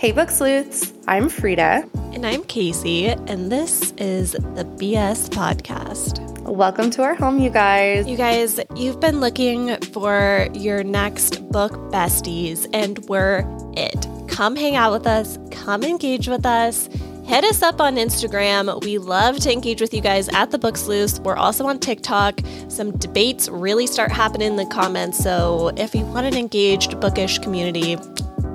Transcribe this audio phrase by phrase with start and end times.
[0.00, 0.94] Hey, Book Sleuths.
[1.06, 1.86] I'm Frida.
[2.14, 6.26] And I'm Casey, and this is the BS Podcast.
[6.40, 8.06] Welcome to our home, you guys.
[8.06, 13.44] You guys, you've been looking for your next book besties, and we're
[13.76, 14.06] it.
[14.26, 16.88] Come hang out with us, come engage with us.
[17.26, 18.82] Hit us up on Instagram.
[18.82, 21.20] We love to engage with you guys at the Book Sleuths.
[21.20, 22.40] We're also on TikTok.
[22.68, 25.18] Some debates really start happening in the comments.
[25.18, 27.98] So if you want an engaged bookish community,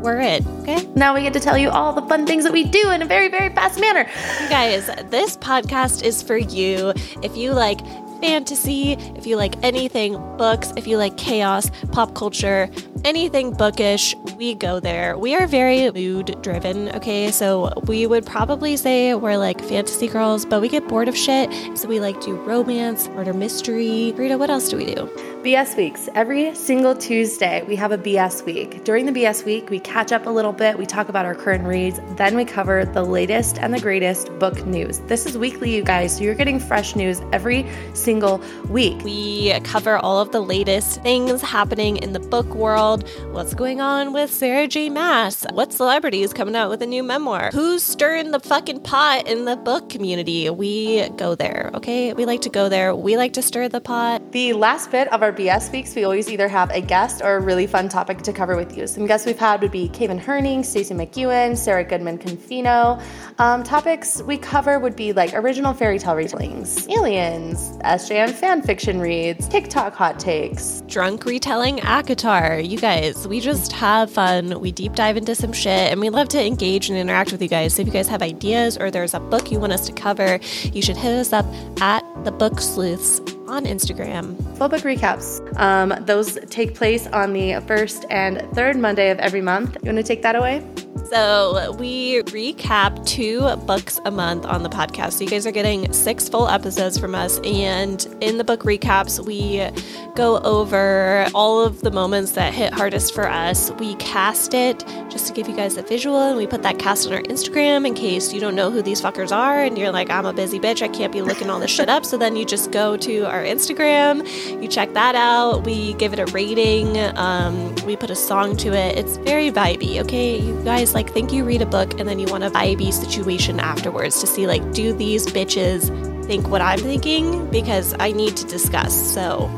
[0.05, 0.45] we're it.
[0.61, 0.87] Okay.
[0.95, 3.05] Now we get to tell you all the fun things that we do in a
[3.05, 4.07] very, very fast manner.
[4.41, 6.93] You guys, this podcast is for you.
[7.23, 7.79] If you like
[8.21, 12.69] fantasy, if you like anything books, if you like chaos, pop culture,
[13.05, 15.17] anything bookish, we go there.
[15.17, 17.31] We are very mood driven, okay?
[17.31, 21.49] So we would probably say we're like fantasy girls, but we get bored of shit.
[21.77, 24.13] So we like do romance, murder mystery.
[24.17, 25.09] Rita, what else do we do?
[25.45, 26.09] BS weeks.
[26.15, 28.83] Every single Tuesday, we have a BS week.
[28.83, 31.65] During the BS week, we catch up a little bit, we talk about our current
[31.65, 34.97] reads, then we cover the latest and the greatest book news.
[35.01, 39.03] This is weekly, you guys, so you're getting fresh news every single week.
[39.03, 42.94] We cover all of the latest things happening in the book world.
[43.03, 44.89] What's going on with Sarah J.
[44.89, 45.45] Maas?
[45.51, 47.49] What celebrity is coming out with a new memoir?
[47.51, 50.49] Who's stirring the fucking pot in the book community?
[50.49, 52.13] We go there, okay?
[52.13, 52.95] We like to go there.
[52.95, 54.31] We like to stir the pot.
[54.31, 57.39] The last bit of our BS weeks, we always either have a guest or a
[57.39, 58.87] really fun topic to cover with you.
[58.87, 63.01] Some guests we've had would be Kaven Herning, Stacey McEwan, Sarah Goodman Confino.
[63.39, 68.99] Um, topics we cover would be like original fairy tale retellings, aliens, SJM fan fiction
[68.99, 72.67] reads, TikTok hot takes, drunk retelling ACOTAR.
[72.67, 74.59] You guys, we just have fun.
[74.59, 77.47] We deep dive into some shit and we love to engage and interact with you
[77.47, 77.73] guys.
[77.73, 80.39] So if you guys have ideas or there's a book you want us to cover,
[80.65, 81.47] you should hit us up
[81.81, 84.37] at the Book Sleuths on Instagram.
[84.59, 85.41] Full book recaps.
[85.59, 89.77] Um, those take place on the first and third Monday of every month.
[89.81, 90.63] You want to take that away?
[91.03, 95.13] So, we recap two books a month on the podcast.
[95.13, 97.39] So, you guys are getting six full episodes from us.
[97.43, 99.69] And in the book recaps, we
[100.15, 103.71] go over all of the moments that hit hardest for us.
[103.71, 104.79] We cast it
[105.09, 107.85] just to give you guys a visual, and we put that cast on our Instagram
[107.85, 110.59] in case you don't know who these fuckers are and you're like, I'm a busy
[110.59, 112.05] bitch, I can't be looking all this shit up.
[112.05, 114.25] So, then you just go to our Instagram,
[114.61, 118.73] you check that out, we give it a rating, um, we put a song to
[118.73, 118.97] it.
[118.97, 120.39] It's very vibey, okay?
[120.39, 123.59] You guys like think you read a book and then you want a vibey situation
[123.59, 125.89] afterwards to see like do these bitches
[126.25, 129.13] think what I'm thinking because I need to discuss.
[129.13, 129.49] So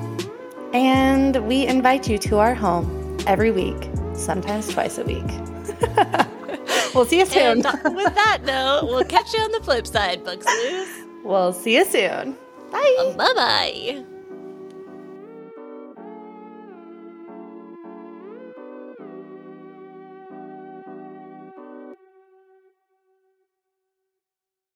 [0.73, 5.25] and we invite you to our home every week, sometimes twice a week.
[6.93, 7.65] we'll see you soon.
[7.65, 10.45] And with that note, we'll catch you on the flip side, Books
[11.23, 12.37] We'll see you soon.
[12.71, 13.13] Bye.
[13.17, 14.16] Bye bye.